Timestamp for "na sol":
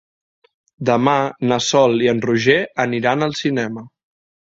1.51-1.93